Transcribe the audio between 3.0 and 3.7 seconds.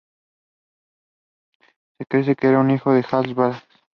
Hans Bach.